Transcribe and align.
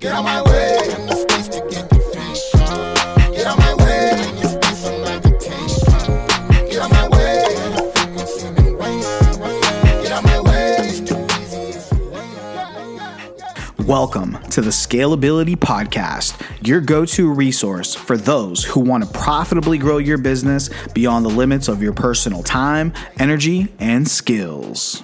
Get 0.00 0.14
out 0.14 0.24
my 0.24 0.40
way. 0.44 0.78
In 0.98 1.06
the 1.08 1.14
space 1.14 1.48
to 1.48 1.60
get 1.68 1.92
your 1.92 2.00
face. 2.14 2.50
Get 3.36 3.46
out 3.46 3.58
my 3.58 3.74
way. 3.84 4.12
In 4.12 4.38
your 4.38 4.48
space 4.48 4.86
of 4.86 4.98
meditation. 5.02 6.70
Get 6.70 6.78
out 6.78 6.90
my 6.90 7.06
way. 7.08 7.44
In 7.66 7.74
the 7.74 7.82
frequency 7.94 8.46
and 8.46 8.78
wave. 8.78 10.02
Get 10.02 10.10
out 10.12 10.24
my 10.24 10.40
way. 10.40 10.76
It's 10.78 11.00
too 11.00 11.26
easy. 11.42 11.76
It's 11.76 11.92
way. 13.76 13.84
Welcome 13.84 14.38
to 14.48 14.62
the 14.62 14.70
Scalability 14.70 15.54
Podcast, 15.54 16.40
your 16.66 16.80
go 16.80 17.04
to 17.04 17.30
resource 17.30 17.94
for 17.94 18.16
those 18.16 18.64
who 18.64 18.80
want 18.80 19.04
to 19.04 19.10
profitably 19.18 19.76
grow 19.76 19.98
your 19.98 20.16
business 20.16 20.70
beyond 20.94 21.26
the 21.26 21.30
limits 21.30 21.68
of 21.68 21.82
your 21.82 21.92
personal 21.92 22.42
time, 22.42 22.94
energy, 23.18 23.68
and 23.78 24.08
skills. 24.08 25.02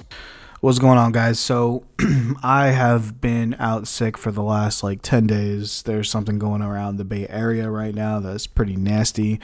What's 0.61 0.79
going 0.79 0.97
on, 0.97 1.13
guys? 1.13 1.39
So, 1.39 1.85
I 2.43 2.69
have 2.69 3.21
been 3.21 3.55
out 3.59 3.87
sick 3.87 4.17
for 4.17 4.33
the 4.33 4.43
last 4.43 4.83
like 4.83 5.03
10 5.03 5.27
days. 5.27 5.83
There's 5.83 6.09
something 6.09 6.39
going 6.39 6.63
around 6.63 6.97
the 6.97 7.05
Bay 7.05 7.27
Area 7.29 7.69
right 7.69 7.95
now 7.95 8.21
that's 8.21 8.47
pretty 8.47 8.75
nasty. 8.75 9.39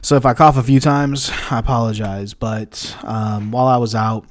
So, 0.00 0.16
if 0.16 0.26
I 0.26 0.34
cough 0.34 0.56
a 0.56 0.62
few 0.64 0.80
times, 0.80 1.30
I 1.48 1.60
apologize. 1.60 2.34
But 2.34 2.96
um, 3.04 3.52
while 3.52 3.68
I 3.68 3.76
was 3.76 3.94
out, 3.94 4.26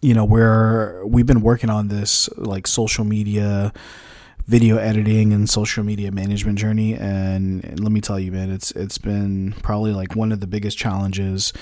you 0.00 0.14
know 0.14 0.24
we're 0.24 1.04
we've 1.04 1.26
been 1.26 1.42
working 1.42 1.68
on 1.68 1.88
this 1.88 2.30
like 2.36 2.66
social 2.66 3.04
media 3.04 3.74
video 4.46 4.78
editing 4.78 5.34
and 5.34 5.50
social 5.50 5.84
media 5.84 6.10
management 6.10 6.58
journey 6.58 6.94
and, 6.94 7.62
and 7.64 7.80
let 7.80 7.92
me 7.92 8.00
tell 8.00 8.18
you 8.18 8.32
man 8.32 8.50
it's 8.50 8.70
it's 8.72 8.96
been 8.96 9.52
probably 9.62 9.92
like 9.92 10.16
one 10.16 10.32
of 10.32 10.40
the 10.40 10.46
biggest 10.46 10.78
challenges 10.78 11.52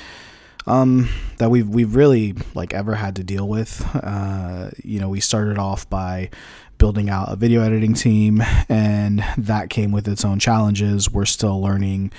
um, 0.66 1.08
that 1.38 1.50
we've 1.50 1.68
we've 1.68 1.94
really 1.94 2.34
like 2.54 2.74
ever 2.74 2.94
had 2.94 3.16
to 3.16 3.24
deal 3.24 3.48
with 3.48 3.84
uh, 3.94 4.70
you 4.82 5.00
know 5.00 5.08
we 5.08 5.20
started 5.20 5.58
off 5.58 5.88
by 5.88 6.30
building 6.78 7.10
out 7.10 7.32
a 7.32 7.36
video 7.36 7.62
editing 7.62 7.94
team 7.94 8.42
and 8.68 9.24
that 9.36 9.68
came 9.68 9.90
with 9.90 10.06
its 10.06 10.24
own 10.24 10.38
challenges 10.38 11.10
we're 11.10 11.24
still 11.24 11.60
learning 11.60 12.12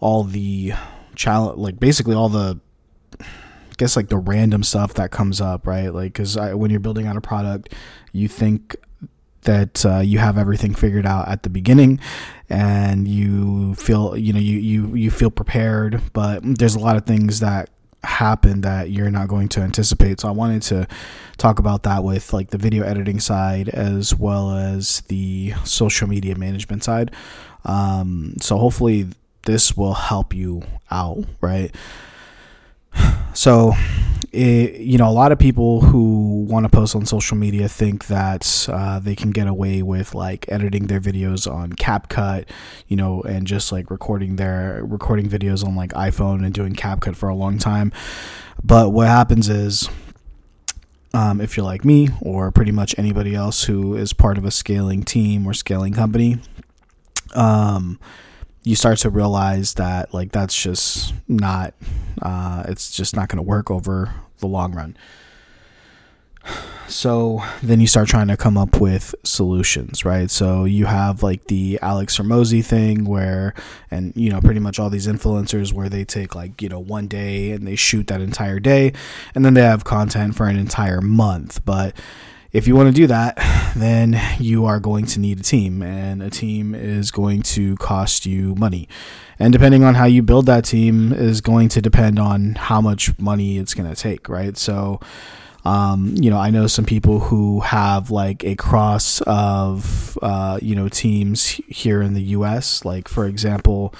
all 0.00 0.24
the 0.24 0.72
challenge 1.14 1.58
like 1.58 1.78
basically 1.78 2.14
all 2.14 2.28
the 2.28 2.58
I 3.20 3.74
guess 3.78 3.96
like 3.96 4.08
the 4.08 4.18
random 4.18 4.62
stuff 4.62 4.94
that 4.94 5.10
comes 5.10 5.40
up, 5.40 5.66
right? 5.66 5.88
Like, 5.88 6.12
because 6.12 6.36
when 6.36 6.70
you're 6.70 6.78
building 6.78 7.06
out 7.06 7.16
a 7.16 7.22
product, 7.22 7.72
you 8.12 8.28
think 8.28 8.76
that 9.42 9.84
uh, 9.84 9.98
you 9.98 10.18
have 10.18 10.38
everything 10.38 10.74
figured 10.74 11.06
out 11.06 11.28
at 11.28 11.42
the 11.42 11.50
beginning, 11.50 12.00
and 12.48 13.06
you 13.08 13.74
feel 13.74 14.16
you 14.16 14.32
know 14.32 14.40
you 14.40 14.58
you 14.58 14.94
you 14.94 15.10
feel 15.10 15.30
prepared, 15.30 16.00
but 16.12 16.40
there's 16.42 16.74
a 16.74 16.80
lot 16.80 16.96
of 16.96 17.06
things 17.06 17.40
that 17.40 17.70
happen 18.04 18.62
that 18.62 18.90
you're 18.90 19.10
not 19.10 19.28
going 19.28 19.48
to 19.48 19.60
anticipate. 19.60 20.20
So 20.20 20.28
I 20.28 20.32
wanted 20.32 20.62
to 20.62 20.88
talk 21.36 21.58
about 21.58 21.84
that 21.84 22.02
with 22.02 22.32
like 22.32 22.50
the 22.50 22.58
video 22.58 22.84
editing 22.84 23.20
side 23.20 23.68
as 23.68 24.14
well 24.14 24.50
as 24.56 25.02
the 25.02 25.54
social 25.64 26.08
media 26.08 26.36
management 26.36 26.82
side. 26.82 27.12
Um, 27.64 28.34
so 28.40 28.56
hopefully 28.56 29.08
this 29.46 29.76
will 29.76 29.94
help 29.94 30.34
you 30.34 30.62
out, 30.90 31.24
right? 31.40 31.74
So 33.34 33.72
it, 34.32 34.80
you 34.80 34.96
know 34.96 35.08
a 35.08 35.12
lot 35.12 35.32
of 35.32 35.38
people 35.38 35.82
who 35.82 36.44
want 36.48 36.64
to 36.64 36.68
post 36.68 36.96
on 36.96 37.04
social 37.06 37.36
media 37.36 37.68
think 37.68 38.06
that 38.06 38.68
uh, 38.70 38.98
they 38.98 39.14
can 39.14 39.30
get 39.30 39.46
away 39.46 39.82
with 39.82 40.14
like 40.14 40.46
editing 40.48 40.86
their 40.86 41.00
videos 41.00 41.50
on 41.50 41.72
CapCut, 41.72 42.48
you 42.88 42.96
know, 42.96 43.22
and 43.22 43.46
just 43.46 43.72
like 43.72 43.90
recording 43.90 44.36
their 44.36 44.82
recording 44.84 45.28
videos 45.28 45.64
on 45.64 45.76
like 45.76 45.92
iPhone 45.92 46.44
and 46.44 46.54
doing 46.54 46.74
CapCut 46.74 47.16
for 47.16 47.28
a 47.28 47.34
long 47.34 47.58
time. 47.58 47.92
But 48.64 48.90
what 48.90 49.06
happens 49.06 49.48
is 49.48 49.88
um, 51.14 51.40
if 51.40 51.56
you're 51.56 51.66
like 51.66 51.84
me 51.84 52.08
or 52.20 52.50
pretty 52.50 52.72
much 52.72 52.94
anybody 52.98 53.34
else 53.34 53.64
who 53.64 53.94
is 53.96 54.12
part 54.12 54.38
of 54.38 54.44
a 54.44 54.50
scaling 54.50 55.02
team 55.02 55.46
or 55.46 55.52
scaling 55.52 55.92
company, 55.92 56.38
um, 57.34 57.98
you 58.64 58.76
start 58.76 58.98
to 58.98 59.10
realize 59.10 59.74
that 59.74 60.14
like 60.14 60.32
that's 60.32 60.60
just 60.60 61.14
not 61.28 61.74
uh, 62.20 62.64
it's 62.68 62.90
just 62.90 63.16
not 63.16 63.28
going 63.28 63.38
to 63.38 63.42
work 63.42 63.70
over 63.70 64.14
the 64.38 64.46
long 64.46 64.74
run. 64.74 64.96
So 66.88 67.42
then 67.62 67.80
you 67.80 67.86
start 67.86 68.08
trying 68.08 68.28
to 68.28 68.36
come 68.36 68.58
up 68.58 68.80
with 68.80 69.14
solutions 69.24 70.04
right? 70.04 70.30
So 70.30 70.64
you 70.64 70.86
have 70.86 71.22
like 71.22 71.46
the 71.46 71.78
alex 71.80 72.18
Hormozi 72.18 72.64
thing 72.64 73.04
where 73.04 73.54
and 73.90 74.12
you 74.16 74.30
know 74.30 74.40
pretty 74.40 74.60
much 74.60 74.78
all 74.78 74.90
these 74.90 75.06
influencers 75.06 75.72
where 75.72 75.88
they 75.88 76.04
take 76.04 76.34
like 76.34 76.60
you 76.60 76.68
know 76.68 76.80
one 76.80 77.06
day 77.06 77.52
and 77.52 77.66
they 77.66 77.76
shoot 77.76 78.08
that 78.08 78.20
entire 78.20 78.58
day 78.60 78.92
and 79.34 79.44
then 79.44 79.54
they 79.54 79.62
have 79.62 79.84
content 79.84 80.34
for 80.34 80.46
an 80.46 80.56
entire 80.56 81.00
month. 81.00 81.64
But 81.64 81.96
if 82.52 82.68
you 82.68 82.76
want 82.76 82.88
to 82.88 82.92
do 82.92 83.06
that, 83.06 83.38
then 83.74 84.20
you 84.38 84.66
are 84.66 84.78
going 84.78 85.06
to 85.06 85.20
need 85.20 85.40
a 85.40 85.42
team, 85.42 85.82
and 85.82 86.22
a 86.22 86.28
team 86.28 86.74
is 86.74 87.10
going 87.10 87.42
to 87.42 87.76
cost 87.76 88.26
you 88.26 88.54
money. 88.56 88.88
And 89.38 89.52
depending 89.52 89.82
on 89.84 89.94
how 89.94 90.04
you 90.04 90.22
build 90.22 90.46
that 90.46 90.64
team, 90.64 91.12
is 91.12 91.40
going 91.40 91.70
to 91.70 91.80
depend 91.80 92.18
on 92.18 92.54
how 92.54 92.80
much 92.80 93.18
money 93.18 93.56
it's 93.58 93.72
going 93.72 93.88
to 93.88 93.96
take, 93.96 94.28
right? 94.28 94.56
So, 94.56 95.00
um, 95.64 96.14
you 96.18 96.30
know, 96.30 96.38
I 96.38 96.50
know 96.50 96.66
some 96.66 96.84
people 96.84 97.20
who 97.20 97.60
have 97.60 98.10
like 98.10 98.44
a 98.44 98.54
cross 98.54 99.22
of, 99.22 100.18
uh, 100.20 100.58
you 100.60 100.74
know, 100.74 100.88
teams 100.88 101.46
here 101.68 102.02
in 102.02 102.12
the 102.12 102.22
US. 102.22 102.84
Like, 102.84 103.08
for 103.08 103.26
example, 103.26 103.94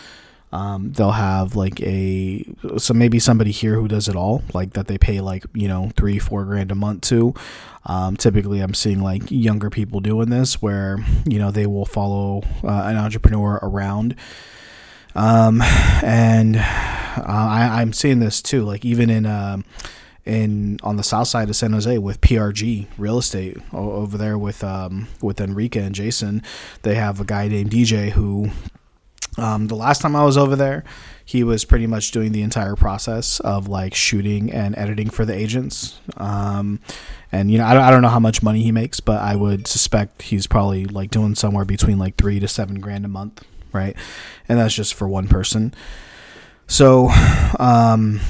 um, 0.52 0.92
they'll 0.92 1.12
have 1.12 1.56
like 1.56 1.80
a 1.80 2.44
so 2.76 2.92
maybe 2.92 3.18
somebody 3.18 3.50
here 3.50 3.74
who 3.74 3.88
does 3.88 4.06
it 4.06 4.14
all 4.14 4.42
like 4.52 4.74
that 4.74 4.86
they 4.86 4.98
pay 4.98 5.20
like 5.20 5.44
you 5.54 5.66
know 5.66 5.90
three 5.96 6.18
four 6.18 6.44
grand 6.44 6.70
a 6.70 6.74
month 6.74 7.02
to. 7.02 7.34
Um, 7.84 8.16
typically 8.16 8.60
i'm 8.60 8.74
seeing 8.74 9.02
like 9.02 9.24
younger 9.28 9.68
people 9.68 9.98
doing 9.98 10.30
this 10.30 10.62
where 10.62 10.98
you 11.26 11.40
know 11.40 11.50
they 11.50 11.66
will 11.66 11.86
follow 11.86 12.42
uh, 12.62 12.82
an 12.86 12.96
entrepreneur 12.96 13.58
around. 13.62 14.14
Um, 15.14 15.60
and 16.02 16.56
uh, 16.56 17.22
I, 17.26 17.80
i'm 17.80 17.92
seeing 17.92 18.20
this 18.20 18.40
too 18.40 18.64
like 18.64 18.84
even 18.84 19.10
in 19.10 19.26
uh, 19.26 19.58
in 20.24 20.78
on 20.82 20.96
the 20.96 21.02
south 21.02 21.28
side 21.28 21.48
of 21.48 21.56
San 21.56 21.72
Jose 21.72 21.98
with 21.98 22.20
PRG 22.20 22.86
Real 22.96 23.18
Estate 23.18 23.56
over 23.72 24.16
there 24.16 24.38
with 24.38 24.62
um, 24.62 25.08
with 25.20 25.40
Enrique 25.40 25.80
and 25.80 25.94
Jason, 25.94 26.42
they 26.82 26.94
have 26.94 27.20
a 27.20 27.24
guy 27.24 27.48
named 27.48 27.70
DJ 27.70 28.10
who 28.10 28.50
um, 29.38 29.68
the 29.68 29.74
last 29.74 30.02
time 30.02 30.14
I 30.14 30.24
was 30.24 30.36
over 30.36 30.56
there, 30.56 30.84
he 31.24 31.42
was 31.42 31.64
pretty 31.64 31.86
much 31.86 32.10
doing 32.10 32.32
the 32.32 32.42
entire 32.42 32.76
process 32.76 33.40
of 33.40 33.68
like 33.68 33.94
shooting 33.94 34.52
and 34.52 34.76
editing 34.76 35.08
for 35.08 35.24
the 35.24 35.34
agents. 35.34 35.98
Um, 36.16 36.80
and 37.30 37.50
you 37.50 37.58
know, 37.58 37.64
I 37.64 37.72
don't, 37.74 37.82
I 37.82 37.90
don't 37.90 38.02
know 38.02 38.08
how 38.08 38.20
much 38.20 38.42
money 38.42 38.62
he 38.62 38.72
makes, 38.72 39.00
but 39.00 39.20
I 39.20 39.36
would 39.36 39.66
suspect 39.66 40.22
he's 40.22 40.46
probably 40.46 40.84
like 40.84 41.10
doing 41.10 41.34
somewhere 41.34 41.64
between 41.64 41.98
like 41.98 42.16
three 42.16 42.40
to 42.40 42.48
seven 42.48 42.80
grand 42.80 43.04
a 43.04 43.08
month, 43.08 43.44
right? 43.72 43.96
And 44.48 44.58
that's 44.58 44.74
just 44.74 44.94
for 44.94 45.08
one 45.08 45.28
person. 45.28 45.72
So, 46.66 47.08
um, 47.58 48.20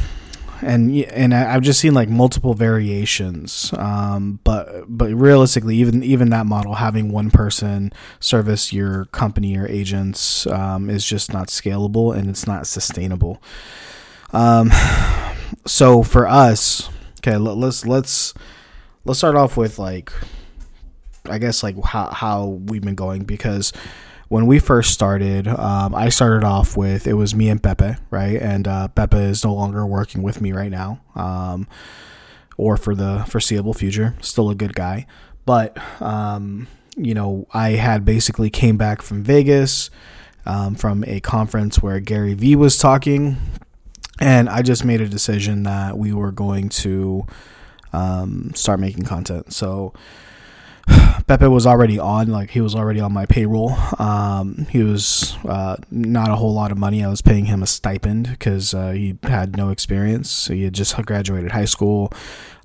and 0.63 0.97
and 1.05 1.35
I've 1.35 1.63
just 1.63 1.81
seen 1.81 1.95
like 1.95 2.09
multiple 2.09 2.55
variations. 2.55 3.73
Um, 3.77 4.41
but 4.45 4.85
but 4.89 5.13
realistically, 5.15 5.77
even 5.77 6.03
even 6.03 6.31
that 6.31 6.47
model, 6.47 6.75
having 6.75 7.11
one 7.11 7.31
person 7.31 7.93
service 8.21 8.73
your 8.73 9.07
company 9.07 9.57
or 9.57 9.67
agents, 9.67 10.47
um, 10.47 10.89
is 10.89 11.05
just 11.05 11.33
not 11.33 11.49
scalable 11.49 12.17
and 12.17 12.29
it's 12.29 12.47
not 12.47 12.67
sustainable. 12.67 13.43
Um, 14.33 14.71
so 15.67 16.03
for 16.03 16.27
us, 16.27 16.89
okay, 17.19 17.37
let, 17.37 17.57
let's 17.57 17.85
let's 17.87 18.35
let's 19.05 19.19
start 19.19 19.37
off 19.37 19.57
with 19.57 19.79
like, 19.79 20.13
I 21.27 21.39
guess 21.39 21.63
like 21.63 21.77
how 21.85 22.09
how 22.09 22.47
we've 22.47 22.83
been 22.83 22.95
going 22.95 23.25
because 23.25 23.73
when 24.29 24.47
we 24.47 24.59
first 24.59 24.93
started, 24.93 25.47
um, 25.47 25.95
I 25.95 26.09
started 26.09 26.45
off 26.45 26.77
with 26.77 27.07
it 27.07 27.15
was 27.15 27.35
me 27.35 27.49
and 27.49 27.63
Pepe, 27.63 27.97
right? 28.11 28.41
And 28.41 28.67
uh, 28.67 28.89
Pepe 28.89 29.17
is 29.17 29.45
no 29.45 29.55
longer 29.55 29.87
working 29.87 30.23
with 30.23 30.41
me 30.41 30.53
right 30.53 30.71
now, 30.71 31.01
um, 31.15 31.67
or 32.57 32.77
for 32.77 32.95
the 32.95 33.25
foreseeable 33.29 33.75
future. 33.75 34.15
Still 34.21 34.51
a 34.51 34.55
good 34.55 34.75
guy, 34.75 35.07
but 35.45 35.77
um, 36.01 36.67
you 36.97 37.15
know, 37.15 37.47
I 37.53 37.71
had 37.71 38.05
basically 38.05 38.51
came 38.51 38.77
back 38.77 39.03
from 39.03 39.23
Vegas 39.23 39.91
um, 40.47 40.75
from 40.75 41.05
a 41.05 41.21
conference 41.21 41.83
where 41.83 42.01
Gary 42.01 42.35
Vee 42.35 42.57
was 42.57 42.79
talking, 42.79 43.37
and 44.21 44.49
I 44.49 44.63
just 44.63 44.85
made 44.85 45.01
a 45.01 45.09
decision 45.09 45.63
that 45.65 45.97
we 45.97 46.13
were 46.13 46.33
going 46.33 46.69
to 46.71 47.27
um, 47.93 48.53
start 48.55 48.81
making 48.81 49.05
content. 49.05 49.53
So 49.53 49.93
Pepe 51.27 51.47
was 51.47 51.67
already 51.67 51.99
on, 51.99 52.29
like 52.29 52.51
he 52.51 52.61
was 52.61 52.75
already 52.75 53.01
on 53.01 53.13
my 53.13 53.27
payroll. 53.27 53.73
Um, 53.99 54.67
he 54.71 54.83
was 54.83 55.37
uh, 55.45 55.77
not 55.91 56.31
a 56.31 56.37
whole 56.37 56.53
lot 56.53 56.73
of 56.73 56.79
money. 56.79 57.05
I 57.05 57.09
was 57.09 57.23
paying 57.23 57.47
him 57.47 57.63
a 57.63 57.67
stipend 57.67 58.29
because 58.31 58.75
uh, 58.75 58.91
he 58.91 59.17
had 59.23 59.57
no 59.57 59.71
experience. 59.71 60.31
So 60.31 60.55
he 60.55 60.65
had 60.65 60.73
just 60.73 60.95
graduated 61.05 61.53
high 61.53 61.65
school, 61.65 62.13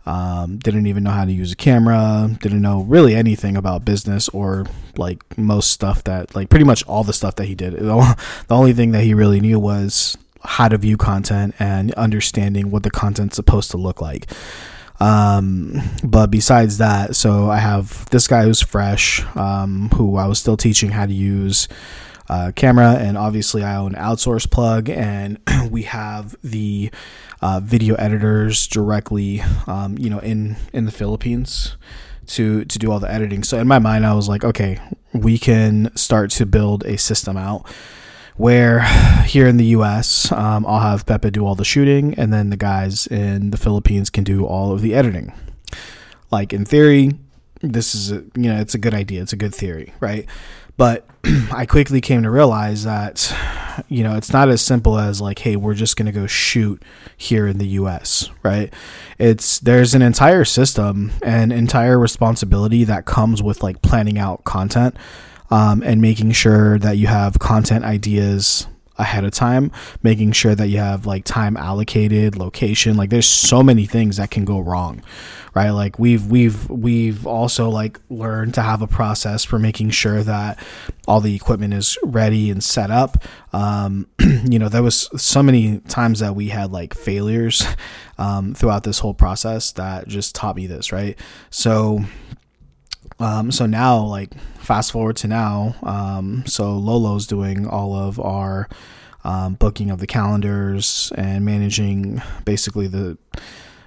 um, 0.05 0.57
didn't 0.57 0.87
even 0.87 1.03
know 1.03 1.11
how 1.11 1.25
to 1.25 1.31
use 1.31 1.51
a 1.51 1.55
camera, 1.55 2.29
didn't 2.41 2.61
know 2.61 2.81
really 2.83 3.15
anything 3.15 3.57
about 3.57 3.85
business 3.85 4.29
or 4.29 4.65
like 4.97 5.37
most 5.37 5.71
stuff 5.71 6.03
that, 6.05 6.35
like 6.35 6.49
pretty 6.49 6.65
much 6.65 6.83
all 6.87 7.03
the 7.03 7.13
stuff 7.13 7.35
that 7.35 7.45
he 7.45 7.55
did. 7.55 7.73
The 7.73 8.15
only 8.49 8.73
thing 8.73 8.91
that 8.91 9.03
he 9.03 9.13
really 9.13 9.39
knew 9.39 9.59
was 9.59 10.17
how 10.43 10.69
to 10.69 10.77
view 10.77 10.97
content 10.97 11.55
and 11.59 11.93
understanding 11.95 12.71
what 12.71 12.83
the 12.83 12.91
content's 12.91 13.35
supposed 13.35 13.71
to 13.71 13.77
look 13.77 14.01
like. 14.01 14.27
Um, 14.99 15.81
but 16.03 16.27
besides 16.27 16.79
that, 16.79 17.15
so 17.15 17.49
I 17.49 17.57
have 17.57 18.09
this 18.09 18.27
guy 18.27 18.43
who's 18.43 18.61
fresh, 18.61 19.23
um, 19.35 19.89
who 19.95 20.17
I 20.17 20.27
was 20.27 20.39
still 20.39 20.57
teaching 20.57 20.89
how 20.91 21.05
to 21.05 21.13
use 21.13 21.67
uh, 22.29 22.51
camera, 22.55 22.93
and 22.93 23.17
obviously 23.17 23.63
I 23.63 23.77
own 23.77 23.93
Outsource 23.93 24.49
Plug, 24.49 24.89
and 24.89 25.39
we 25.69 25.83
have 25.83 26.35
the 26.43 26.91
uh, 27.41 27.61
video 27.63 27.95
editors 27.95 28.67
directly, 28.67 29.41
um, 29.67 29.97
you 29.97 30.09
know, 30.09 30.19
in 30.19 30.57
in 30.73 30.85
the 30.85 30.91
Philippines 30.91 31.77
to 32.27 32.65
to 32.65 32.79
do 32.79 32.91
all 32.91 32.99
the 32.99 33.11
editing. 33.11 33.43
So 33.43 33.59
in 33.59 33.67
my 33.67 33.79
mind, 33.79 34.05
I 34.05 34.13
was 34.13 34.27
like, 34.27 34.43
okay, 34.43 34.79
we 35.13 35.37
can 35.37 35.95
start 35.95 36.31
to 36.31 36.45
build 36.45 36.83
a 36.85 36.97
system 36.97 37.37
out 37.37 37.65
where 38.37 38.81
here 39.25 39.47
in 39.47 39.57
the 39.57 39.65
U.S. 39.65 40.31
Um, 40.31 40.65
I'll 40.65 40.79
have 40.79 41.05
Pepe 41.05 41.31
do 41.31 41.45
all 41.45 41.55
the 41.55 41.65
shooting, 41.65 42.13
and 42.15 42.33
then 42.33 42.49
the 42.49 42.57
guys 42.57 43.07
in 43.07 43.51
the 43.51 43.57
Philippines 43.57 44.09
can 44.09 44.23
do 44.23 44.45
all 44.45 44.71
of 44.71 44.81
the 44.81 44.95
editing. 44.95 45.33
Like 46.31 46.53
in 46.53 46.65
theory, 46.65 47.11
this 47.61 47.95
is 47.95 48.11
a, 48.11 48.23
you 48.35 48.51
know 48.51 48.59
it's 48.59 48.75
a 48.75 48.79
good 48.79 48.93
idea, 48.93 49.21
it's 49.21 49.33
a 49.33 49.37
good 49.37 49.53
theory, 49.53 49.93
right? 49.99 50.25
But 50.77 51.07
I 51.51 51.65
quickly 51.65 52.01
came 52.01 52.23
to 52.23 52.29
realize 52.29 52.83
that, 52.83 53.35
you 53.89 54.03
know, 54.03 54.15
it's 54.15 54.31
not 54.31 54.49
as 54.49 54.61
simple 54.61 54.97
as 54.97 55.19
like, 55.19 55.39
hey, 55.39 55.55
we're 55.55 55.73
just 55.73 55.97
going 55.97 56.05
to 56.05 56.11
go 56.11 56.27
shoot 56.27 56.81
here 57.17 57.47
in 57.47 57.57
the 57.57 57.67
US, 57.67 58.29
right? 58.43 58.73
It's 59.17 59.59
there's 59.59 59.95
an 59.95 60.01
entire 60.01 60.45
system 60.45 61.11
and 61.23 61.51
entire 61.51 61.99
responsibility 61.99 62.83
that 62.83 63.05
comes 63.05 63.41
with 63.41 63.63
like 63.63 63.81
planning 63.81 64.19
out 64.19 64.43
content 64.43 64.95
um, 65.49 65.81
and 65.83 66.01
making 66.01 66.31
sure 66.31 66.77
that 66.79 66.97
you 66.97 67.07
have 67.07 67.39
content 67.39 67.85
ideas 67.85 68.67
ahead 68.97 69.23
of 69.23 69.31
time, 69.31 69.71
making 70.01 70.31
sure 70.31 70.55
that 70.55 70.67
you 70.67 70.79
have 70.79 71.05
like 71.05 71.23
time 71.23 71.55
allocated, 71.55 72.35
location. 72.35 72.97
Like 72.97 73.09
there's 73.09 73.27
so 73.27 73.61
many 73.61 73.85
things 73.85 74.17
that 74.17 74.31
can 74.31 74.43
go 74.43 74.59
wrong, 74.59 75.03
right? 75.53 75.69
Like 75.69 75.99
we've 75.99 76.25
we've 76.25 76.69
we've 76.69 77.25
also 77.27 77.69
like 77.69 77.99
learned 78.09 78.53
to 78.55 78.61
have 78.61 78.81
a 78.81 78.87
process 78.87 79.43
for 79.43 79.59
making 79.59 79.91
sure 79.91 80.23
that 80.23 80.59
all 81.07 81.21
the 81.21 81.35
equipment 81.35 81.73
is 81.73 81.97
ready 82.03 82.49
and 82.49 82.63
set 82.63 82.91
up. 82.91 83.23
Um, 83.53 84.07
you 84.19 84.59
know, 84.59 84.69
there 84.69 84.83
was 84.83 85.09
so 85.21 85.43
many 85.43 85.79
times 85.81 86.19
that 86.19 86.35
we 86.35 86.49
had 86.49 86.71
like 86.71 86.93
failures 86.93 87.65
um, 88.17 88.53
throughout 88.53 88.83
this 88.83 88.99
whole 88.99 89.13
process 89.13 89.71
that 89.73 90.07
just 90.07 90.35
taught 90.35 90.55
me 90.55 90.67
this, 90.67 90.91
right? 90.91 91.17
So 91.49 92.03
um, 93.19 93.51
so 93.51 93.65
now, 93.65 93.99
like, 93.99 94.37
fast 94.59 94.91
forward 94.91 95.15
to 95.17 95.27
now, 95.27 95.75
um, 95.83 96.43
so 96.45 96.77
Lolo's 96.77 97.27
doing 97.27 97.67
all 97.67 97.95
of 97.95 98.19
our 98.19 98.67
um, 99.23 99.55
booking 99.55 99.89
of 99.89 99.99
the 99.99 100.07
calendars 100.07 101.11
and 101.15 101.43
managing 101.43 102.21
basically 102.45 102.87
the 102.87 103.17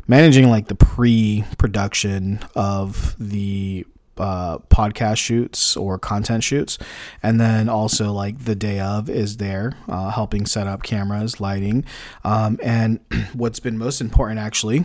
managing 0.06 0.50
like 0.50 0.66
the 0.66 0.74
pre-production 0.74 2.40
of 2.56 3.14
the 3.18 3.86
uh, 4.18 4.58
podcast 4.68 5.16
shoots 5.16 5.76
or 5.76 5.98
content 5.98 6.44
shoots, 6.44 6.78
and 7.22 7.40
then 7.40 7.68
also 7.68 8.12
like 8.12 8.44
the 8.44 8.54
day 8.54 8.80
of 8.80 9.08
is 9.08 9.38
there 9.38 9.76
uh, 9.88 10.10
helping 10.10 10.44
set 10.44 10.66
up 10.66 10.82
cameras, 10.82 11.40
lighting, 11.40 11.84
um, 12.24 12.58
and 12.62 13.00
what's 13.32 13.60
been 13.60 13.78
most 13.78 14.00
important 14.00 14.38
actually 14.38 14.84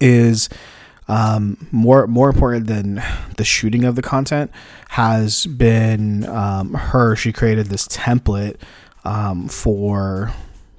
is 0.00 0.48
um, 1.10 1.56
more 1.72 2.06
more 2.06 2.30
important 2.30 2.68
than 2.68 3.02
the 3.36 3.44
shooting 3.44 3.84
of 3.84 3.96
the 3.96 4.02
content 4.02 4.52
has 4.90 5.44
been 5.46 6.24
um, 6.26 6.74
her. 6.74 7.16
She 7.16 7.32
created 7.32 7.66
this 7.66 7.88
template 7.88 8.56
um, 9.04 9.48
for 9.48 10.32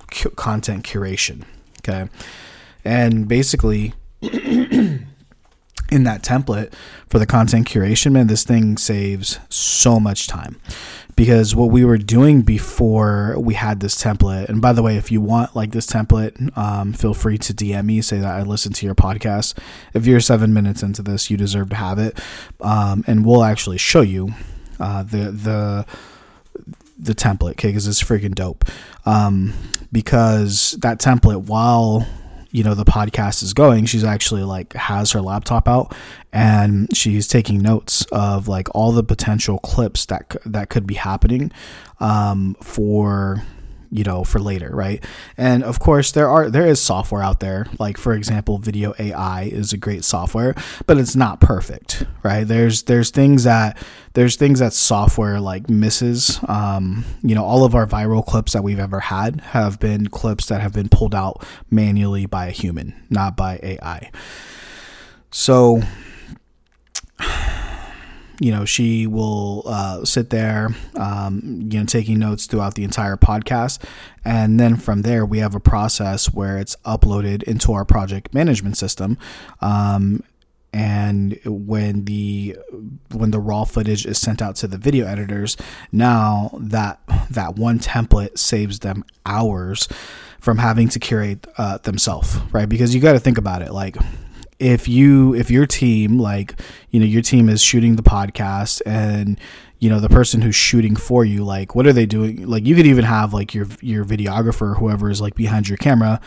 cu- 0.09 0.29
content 0.31 0.85
curation. 0.85 1.43
Okay, 1.79 2.09
and 2.85 3.27
basically. 3.27 3.93
in 5.91 6.05
that 6.05 6.23
template 6.23 6.73
for 7.07 7.19
the 7.19 7.25
content 7.27 7.67
curation, 7.67 8.13
man, 8.13 8.27
this 8.27 8.43
thing 8.43 8.77
saves 8.77 9.39
so 9.49 9.99
much 9.99 10.27
time. 10.27 10.59
Because 11.17 11.53
what 11.53 11.69
we 11.69 11.83
were 11.83 11.97
doing 11.97 12.41
before 12.41 13.35
we 13.37 13.53
had 13.53 13.81
this 13.81 14.01
template 14.01 14.47
and 14.47 14.61
by 14.61 14.71
the 14.73 14.81
way 14.81 14.95
if 14.95 15.11
you 15.11 15.19
want 15.21 15.55
like 15.55 15.71
this 15.71 15.85
template 15.85 16.57
um, 16.57 16.93
feel 16.93 17.13
free 17.13 17.37
to 17.37 17.53
dm 17.53 17.85
me 17.85 18.01
say 18.01 18.17
that 18.17 18.33
i 18.33 18.41
listened 18.41 18.73
to 18.75 18.85
your 18.85 18.95
podcast. 18.95 19.55
If 19.93 20.07
you're 20.07 20.21
seven 20.21 20.53
minutes 20.53 20.81
into 20.81 21.03
this 21.03 21.29
you 21.29 21.37
deserve 21.37 21.69
to 21.71 21.75
have 21.75 21.99
it. 21.99 22.19
Um, 22.61 23.03
and 23.05 23.25
we'll 23.25 23.43
actually 23.43 23.77
show 23.77 24.01
you 24.01 24.29
uh, 24.79 25.03
the 25.03 25.31
the 25.31 25.85
the 26.97 27.13
template 27.13 27.51
okay 27.51 27.69
because 27.69 27.87
it's 27.87 28.01
freaking 28.01 28.33
dope. 28.33 28.65
Um, 29.05 29.53
because 29.91 30.77
that 30.81 30.99
template 30.99 31.43
while 31.45 32.07
you 32.51 32.63
know 32.63 32.73
the 32.73 32.85
podcast 32.85 33.43
is 33.43 33.53
going 33.53 33.85
she's 33.85 34.03
actually 34.03 34.43
like 34.43 34.73
has 34.73 35.11
her 35.11 35.21
laptop 35.21 35.67
out 35.67 35.95
and 36.33 36.95
she's 36.95 37.27
taking 37.27 37.59
notes 37.59 38.05
of 38.11 38.47
like 38.47 38.67
all 38.75 38.91
the 38.91 39.03
potential 39.03 39.57
clips 39.59 40.05
that 40.05 40.35
that 40.45 40.69
could 40.69 40.85
be 40.85 40.95
happening 40.95 41.51
um, 41.99 42.55
for 42.61 43.43
you 43.91 44.03
know 44.03 44.23
for 44.23 44.39
later 44.39 44.69
right? 44.73 45.03
And 45.37 45.63
of 45.63 45.79
course 45.79 46.11
there 46.11 46.29
are 46.29 46.49
there 46.49 46.65
is 46.65 46.81
software 46.81 47.21
out 47.21 47.39
there. 47.39 47.67
Like 47.79 47.97
for 47.97 48.13
example 48.13 48.57
video 48.57 48.93
ai 48.97 49.43
is 49.43 49.73
a 49.73 49.77
great 49.77 50.03
software 50.03 50.55
but 50.87 50.97
it's 50.97 51.15
not 51.15 51.39
perfect 51.39 52.05
right? 52.23 52.45
There's 52.45 52.83
there's 52.83 53.09
things 53.11 53.43
that 53.43 53.77
there's 54.13 54.35
things 54.35 54.59
that 54.59 54.73
software 54.73 55.39
like 55.39 55.69
misses. 55.69 56.39
Um, 56.47 57.05
you 57.21 57.35
know 57.35 57.43
all 57.43 57.63
of 57.63 57.75
our 57.75 57.85
viral 57.85 58.25
clips 58.25 58.53
that 58.53 58.63
we've 58.63 58.79
ever 58.79 58.99
had 58.99 59.41
have 59.41 59.79
been 59.79 60.07
clips 60.07 60.47
that 60.47 60.61
have 60.61 60.73
been 60.73 60.89
pulled 60.89 61.13
out 61.15 61.45
manually 61.69 62.25
by 62.25 62.47
a 62.47 62.51
human 62.51 62.93
not 63.09 63.35
by 63.35 63.59
ai 63.61 64.11
so 65.31 65.81
you 68.41 68.51
know, 68.51 68.65
she 68.65 69.05
will 69.05 69.61
uh, 69.67 70.03
sit 70.03 70.31
there, 70.31 70.69
um, 70.95 71.69
you 71.71 71.79
know, 71.79 71.85
taking 71.85 72.17
notes 72.17 72.47
throughout 72.47 72.73
the 72.73 72.83
entire 72.83 73.15
podcast. 73.15 73.83
And 74.25 74.59
then 74.59 74.77
from 74.77 75.03
there, 75.03 75.23
we 75.23 75.37
have 75.37 75.53
a 75.53 75.59
process 75.59 76.33
where 76.33 76.57
it's 76.57 76.75
uploaded 76.77 77.43
into 77.43 77.71
our 77.71 77.85
project 77.85 78.33
management 78.33 78.77
system. 78.77 79.19
Um, 79.61 80.23
and 80.73 81.37
when 81.45 82.05
the 82.05 82.57
when 83.11 83.29
the 83.29 83.39
raw 83.39 83.63
footage 83.63 84.07
is 84.07 84.17
sent 84.17 84.41
out 84.41 84.55
to 84.55 84.67
the 84.67 84.77
video 84.77 85.05
editors 85.05 85.57
now 85.91 86.49
that 86.57 87.01
that 87.29 87.57
one 87.57 87.77
template 87.77 88.37
saves 88.37 88.79
them 88.79 89.03
hours 89.25 89.89
from 90.39 90.59
having 90.59 90.87
to 90.87 90.97
curate 90.97 91.45
uh, 91.57 91.77
themselves 91.79 92.37
right 92.53 92.69
because 92.69 92.95
you 92.95 93.01
got 93.01 93.11
to 93.11 93.19
think 93.19 93.37
about 93.37 93.61
it 93.61 93.73
like 93.73 93.97
if 94.61 94.87
you 94.87 95.33
if 95.33 95.49
your 95.49 95.65
team 95.65 96.19
like 96.19 96.53
you 96.91 96.99
know 96.99 97.05
your 97.05 97.23
team 97.23 97.49
is 97.49 97.61
shooting 97.61 97.95
the 97.95 98.03
podcast 98.03 98.81
and 98.85 99.39
you 99.79 99.89
know 99.89 99.99
the 99.99 100.07
person 100.07 100.41
who's 100.41 100.55
shooting 100.55 100.95
for 100.95 101.25
you 101.25 101.43
like 101.43 101.73
what 101.73 101.87
are 101.87 101.93
they 101.93 102.05
doing? 102.05 102.47
Like 102.47 102.65
you 102.65 102.75
could 102.75 102.85
even 102.85 103.03
have 103.03 103.33
like 103.33 103.55
your 103.55 103.67
your 103.81 104.05
videographer 104.05 104.77
whoever 104.77 105.09
is 105.09 105.19
like 105.19 105.33
behind 105.33 105.67
your 105.67 105.77
camera 105.77 106.21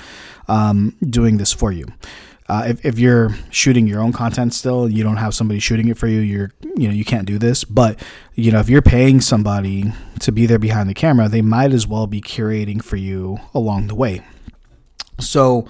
um, 0.49 0.97
doing 1.09 1.37
this 1.37 1.53
for 1.53 1.71
you. 1.71 1.87
Uh, 2.47 2.65
if, 2.67 2.85
if 2.85 2.99
you're 2.99 3.31
shooting 3.51 3.87
your 3.87 4.03
own 4.03 4.13
content 4.13 4.53
still 4.53 4.91
you 4.91 5.03
don't 5.03 5.17
have 5.17 5.35
somebody 5.35 5.61
shooting 5.61 5.89
it 5.89 5.97
for 5.97 6.09
you 6.09 6.19
you're 6.19 6.53
you 6.77 6.89
know 6.89 6.95
you 6.95 7.05
can't 7.05 7.27
do 7.27 7.39
this. 7.39 7.63
But 7.63 8.01
you 8.35 8.51
know 8.51 8.59
if 8.59 8.69
you're 8.69 8.83
paying 8.83 9.21
somebody 9.21 9.93
to 10.19 10.33
be 10.33 10.47
there 10.47 10.59
behind 10.59 10.91
the 10.91 10.95
camera 10.95 11.29
they 11.29 11.43
might 11.43 11.73
as 11.73 11.87
well 11.87 12.09
be 12.09 12.21
curating 12.21 12.83
for 12.83 12.97
you 12.97 13.39
along 13.55 13.87
the 13.87 13.95
way. 13.95 14.23
So 15.21 15.69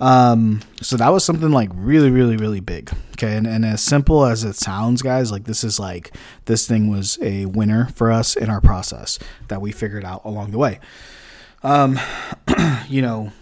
um, 0.00 0.60
so 0.80 0.96
that 0.96 1.08
was 1.08 1.24
something 1.24 1.50
like 1.50 1.70
really, 1.74 2.10
really, 2.10 2.36
really 2.36 2.60
big. 2.60 2.90
Okay. 3.12 3.36
And, 3.36 3.46
and 3.46 3.64
as 3.64 3.82
simple 3.82 4.24
as 4.24 4.44
it 4.44 4.54
sounds, 4.54 5.02
guys, 5.02 5.32
like 5.32 5.44
this 5.44 5.64
is 5.64 5.80
like, 5.80 6.14
this 6.44 6.68
thing 6.68 6.88
was 6.88 7.18
a 7.20 7.46
winner 7.46 7.88
for 7.94 8.12
us 8.12 8.36
in 8.36 8.48
our 8.48 8.60
process 8.60 9.18
that 9.48 9.60
we 9.60 9.72
figured 9.72 10.04
out 10.04 10.24
along 10.24 10.52
the 10.52 10.58
way. 10.58 10.78
Um, 11.62 11.98
you 12.88 13.02
know, 13.02 13.32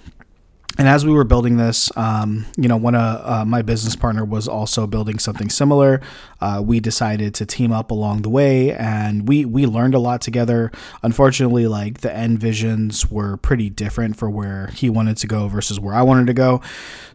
and 0.78 0.88
as 0.88 1.06
we 1.06 1.12
were 1.12 1.24
building 1.24 1.56
this, 1.56 1.90
um, 1.96 2.46
you 2.56 2.68
know, 2.68 2.76
when 2.76 2.94
a, 2.94 3.22
uh, 3.24 3.44
my 3.46 3.62
business 3.62 3.96
partner 3.96 4.24
was 4.24 4.46
also 4.46 4.86
building 4.86 5.18
something 5.18 5.48
similar, 5.48 6.00
uh, 6.40 6.62
we 6.64 6.80
decided 6.80 7.34
to 7.34 7.46
team 7.46 7.72
up 7.72 7.90
along 7.90 8.22
the 8.22 8.28
way, 8.28 8.72
and 8.72 9.26
we 9.26 9.44
we 9.44 9.64
learned 9.66 9.94
a 9.94 9.98
lot 9.98 10.20
together. 10.20 10.70
Unfortunately, 11.02 11.66
like 11.66 12.00
the 12.00 12.14
end 12.14 12.38
visions 12.38 13.10
were 13.10 13.36
pretty 13.38 13.70
different 13.70 14.16
for 14.16 14.28
where 14.28 14.68
he 14.68 14.90
wanted 14.90 15.16
to 15.18 15.26
go 15.26 15.48
versus 15.48 15.80
where 15.80 15.94
I 15.94 16.02
wanted 16.02 16.26
to 16.26 16.34
go. 16.34 16.60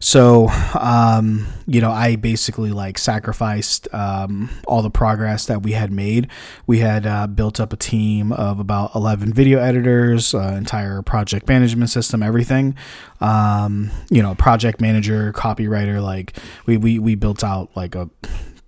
So, 0.00 0.48
um, 0.74 1.46
you 1.66 1.80
know, 1.80 1.92
I 1.92 2.16
basically 2.16 2.72
like 2.72 2.98
sacrificed 2.98 3.86
um, 3.94 4.50
all 4.66 4.82
the 4.82 4.90
progress 4.90 5.46
that 5.46 5.62
we 5.62 5.72
had 5.72 5.92
made. 5.92 6.26
We 6.66 6.80
had 6.80 7.06
uh, 7.06 7.28
built 7.28 7.60
up 7.60 7.72
a 7.72 7.76
team 7.76 8.32
of 8.32 8.58
about 8.58 8.94
eleven 8.96 9.32
video 9.32 9.60
editors, 9.60 10.34
uh, 10.34 10.54
entire 10.58 11.00
project 11.02 11.46
management 11.46 11.90
system, 11.90 12.22
everything 12.22 12.74
um, 13.22 13.90
you 14.10 14.22
know, 14.22 14.34
project 14.34 14.80
manager, 14.80 15.32
copywriter. 15.32 16.02
Like 16.02 16.36
we 16.66 16.76
we 16.76 16.98
we 16.98 17.14
built 17.14 17.42
out 17.44 17.70
like 17.74 17.94
a 17.94 18.10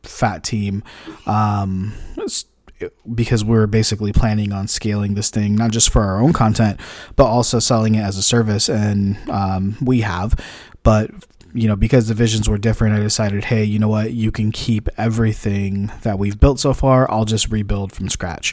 fat 0.02 0.44
team. 0.44 0.82
Um, 1.26 1.94
because 3.14 3.44
we're 3.44 3.68
basically 3.68 4.12
planning 4.12 4.52
on 4.52 4.66
scaling 4.66 5.14
this 5.14 5.30
thing 5.30 5.54
not 5.54 5.70
just 5.70 5.90
for 5.90 6.02
our 6.02 6.20
own 6.20 6.32
content 6.32 6.78
but 7.14 7.24
also 7.24 7.58
selling 7.60 7.94
it 7.94 8.00
as 8.00 8.18
a 8.18 8.22
service 8.22 8.68
and 8.68 9.16
um, 9.30 9.76
we 9.80 10.00
have 10.00 10.34
but 10.82 11.10
you 11.54 11.68
know, 11.68 11.76
because 11.76 12.08
the 12.08 12.14
visions 12.14 12.48
were 12.48 12.58
different, 12.58 12.96
I 12.96 13.00
decided, 13.00 13.44
hey, 13.44 13.62
you 13.62 13.78
know 13.78 13.88
what, 13.88 14.12
you 14.12 14.32
can 14.32 14.50
keep 14.50 14.88
everything 14.98 15.90
that 16.02 16.18
we've 16.18 16.38
built 16.38 16.58
so 16.58 16.74
far. 16.74 17.10
I'll 17.10 17.24
just 17.24 17.50
rebuild 17.50 17.92
from 17.92 18.08
scratch. 18.08 18.52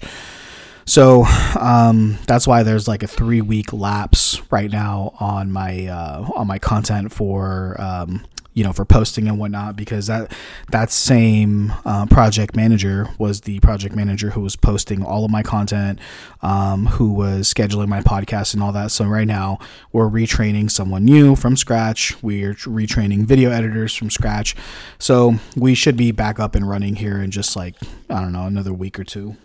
So 0.85 1.23
um, 1.59 2.17
that's 2.27 2.47
why 2.47 2.63
there's 2.63 2.87
like 2.87 3.03
a 3.03 3.07
three 3.07 3.41
week 3.41 3.71
lapse 3.73 4.41
right 4.51 4.71
now 4.71 5.13
on 5.19 5.51
my 5.51 5.87
uh, 5.87 6.27
on 6.35 6.47
my 6.47 6.59
content 6.59 7.11
for 7.11 7.79
um, 7.79 8.25
you 8.53 8.63
know 8.63 8.73
for 8.73 8.83
posting 8.83 9.27
and 9.27 9.39
whatnot 9.39 9.75
because 9.75 10.07
that 10.07 10.31
that 10.71 10.91
same 10.91 11.73
uh, 11.85 12.05
project 12.07 12.55
manager 12.55 13.07
was 13.17 13.41
the 13.41 13.59
project 13.61 13.95
manager 13.95 14.31
who 14.31 14.41
was 14.41 14.55
posting 14.55 15.03
all 15.03 15.23
of 15.23 15.31
my 15.31 15.43
content 15.43 15.99
um, 16.41 16.87
who 16.87 17.13
was 17.13 17.51
scheduling 17.53 17.87
my 17.87 18.01
podcast 18.01 18.53
and 18.53 18.61
all 18.61 18.71
that. 18.71 18.91
So 18.91 19.05
right 19.05 19.27
now 19.27 19.59
we're 19.91 20.09
retraining 20.09 20.69
someone 20.69 21.05
new 21.05 21.35
from 21.35 21.55
scratch. 21.55 22.21
We're 22.21 22.55
retraining 22.55 23.25
video 23.25 23.51
editors 23.51 23.95
from 23.95 24.09
scratch. 24.09 24.55
So 24.99 25.35
we 25.55 25.75
should 25.75 25.95
be 25.95 26.11
back 26.11 26.39
up 26.39 26.55
and 26.55 26.67
running 26.67 26.95
here 26.95 27.21
in 27.21 27.31
just 27.31 27.55
like 27.55 27.75
i 28.09 28.19
don't 28.19 28.33
know 28.33 28.45
another 28.45 28.73
week 28.73 28.99
or 28.99 29.03
two 29.03 29.35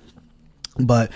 but 0.79 1.11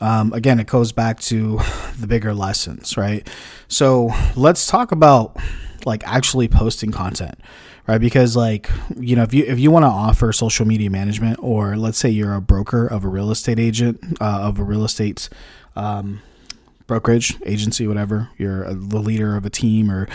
um, 0.00 0.32
again, 0.32 0.60
it 0.60 0.66
goes 0.66 0.92
back 0.92 1.20
to 1.20 1.60
the 1.98 2.06
bigger 2.06 2.34
lessons, 2.34 2.96
right? 2.96 3.28
So 3.68 4.10
let's 4.34 4.66
talk 4.66 4.92
about 4.92 5.36
like 5.84 6.06
actually 6.06 6.48
posting 6.48 6.90
content, 6.90 7.38
right? 7.86 7.98
Because 8.00 8.36
like 8.36 8.70
you 8.98 9.16
know, 9.16 9.22
if 9.22 9.32
you 9.32 9.44
if 9.44 9.58
you 9.58 9.70
want 9.70 9.84
to 9.84 9.88
offer 9.88 10.32
social 10.32 10.66
media 10.66 10.90
management, 10.90 11.38
or 11.40 11.76
let's 11.76 11.98
say 11.98 12.10
you're 12.10 12.34
a 12.34 12.40
broker 12.40 12.86
of 12.86 13.04
a 13.04 13.08
real 13.08 13.30
estate 13.30 13.58
agent 13.58 14.00
uh, 14.20 14.40
of 14.42 14.58
a 14.58 14.64
real 14.64 14.84
estate 14.84 15.28
um, 15.76 16.20
brokerage 16.86 17.36
agency, 17.44 17.86
whatever, 17.86 18.28
you're 18.38 18.72
the 18.72 18.98
leader 18.98 19.36
of 19.36 19.46
a 19.46 19.50
team, 19.50 19.90
or 19.90 20.08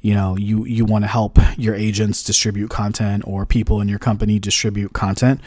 you 0.00 0.14
know, 0.14 0.36
you 0.36 0.64
you 0.64 0.84
want 0.84 1.04
to 1.04 1.08
help 1.08 1.38
your 1.56 1.74
agents 1.74 2.22
distribute 2.22 2.70
content, 2.70 3.22
or 3.26 3.46
people 3.46 3.80
in 3.80 3.88
your 3.88 3.98
company 3.98 4.38
distribute 4.38 4.92
content 4.92 5.40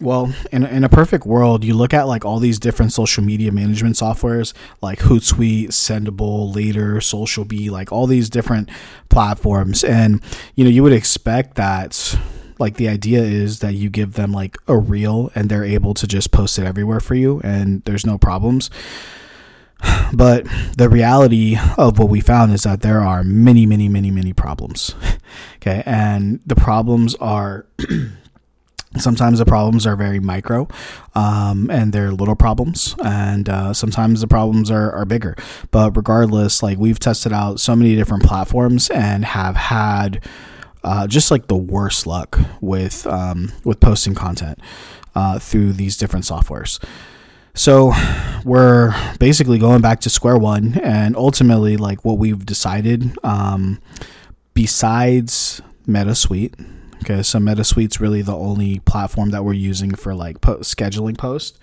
well, 0.00 0.32
in, 0.50 0.64
in 0.64 0.82
a 0.82 0.88
perfect 0.88 1.26
world, 1.26 1.62
you 1.62 1.74
look 1.74 1.92
at 1.92 2.06
like 2.06 2.24
all 2.24 2.38
these 2.38 2.58
different 2.58 2.92
social 2.92 3.22
media 3.22 3.52
management 3.52 3.96
softwares 3.96 4.54
like 4.80 5.00
Hootsuite, 5.00 5.68
Sendible, 5.68 6.54
Later, 6.54 7.00
Social 7.00 7.44
Bee, 7.44 7.70
like 7.70 7.92
all 7.92 8.06
these 8.06 8.30
different 8.30 8.70
platforms. 9.10 9.84
And, 9.84 10.22
you 10.54 10.64
know, 10.64 10.70
you 10.70 10.82
would 10.82 10.92
expect 10.92 11.56
that 11.56 12.18
like 12.58 12.76
the 12.76 12.88
idea 12.88 13.22
is 13.22 13.60
that 13.60 13.74
you 13.74 13.90
give 13.90 14.14
them 14.14 14.32
like 14.32 14.56
a 14.66 14.76
reel 14.76 15.30
and 15.34 15.48
they're 15.48 15.64
able 15.64 15.94
to 15.94 16.06
just 16.06 16.30
post 16.30 16.58
it 16.58 16.64
everywhere 16.66 17.00
for 17.00 17.14
you 17.14 17.40
and 17.42 17.82
there's 17.84 18.06
no 18.06 18.18
problems. 18.18 18.70
But 20.12 20.46
the 20.76 20.88
reality 20.88 21.56
of 21.78 21.98
what 21.98 22.08
we 22.08 22.20
found 22.20 22.52
is 22.52 22.64
that 22.64 22.82
there 22.82 23.00
are 23.00 23.22
many, 23.22 23.64
many, 23.64 23.88
many, 23.88 24.10
many 24.10 24.32
problems. 24.32 24.94
okay. 25.56 25.84
And 25.86 26.40
the 26.44 26.56
problems 26.56 27.14
are. 27.16 27.66
Sometimes 28.98 29.38
the 29.38 29.44
problems 29.44 29.86
are 29.86 29.94
very 29.94 30.18
micro, 30.18 30.66
um, 31.14 31.70
and 31.70 31.92
they're 31.92 32.10
little 32.10 32.34
problems, 32.34 32.96
and 33.04 33.48
uh, 33.48 33.72
sometimes 33.72 34.20
the 34.20 34.26
problems 34.26 34.68
are, 34.68 34.90
are 34.90 35.04
bigger. 35.04 35.36
But 35.70 35.96
regardless, 35.96 36.60
like 36.60 36.76
we've 36.76 36.98
tested 36.98 37.32
out 37.32 37.60
so 37.60 37.76
many 37.76 37.94
different 37.94 38.24
platforms 38.24 38.90
and 38.90 39.24
have 39.24 39.54
had 39.54 40.24
uh, 40.82 41.06
just 41.06 41.30
like 41.30 41.46
the 41.46 41.56
worst 41.56 42.04
luck 42.04 42.36
with 42.60 43.06
um, 43.06 43.52
with 43.64 43.78
posting 43.78 44.16
content 44.16 44.58
uh, 45.14 45.38
through 45.38 45.72
these 45.74 45.96
different 45.96 46.24
softwares. 46.24 46.82
So 47.54 47.92
we're 48.44 48.92
basically 49.20 49.58
going 49.58 49.82
back 49.82 50.00
to 50.00 50.10
square 50.10 50.36
one, 50.36 50.78
and 50.82 51.14
ultimately, 51.14 51.76
like 51.76 52.04
what 52.04 52.18
we've 52.18 52.44
decided, 52.44 53.16
um, 53.22 53.80
besides 54.52 55.62
MetaSuite 55.86 56.79
Okay, 57.02 57.22
so 57.22 57.38
MetaSuite's 57.38 58.00
really 58.00 58.22
the 58.22 58.36
only 58.36 58.80
platform 58.80 59.30
that 59.30 59.44
we're 59.44 59.54
using 59.54 59.94
for 59.94 60.14
like 60.14 60.40
po- 60.40 60.58
scheduling 60.58 61.16
posts 61.16 61.58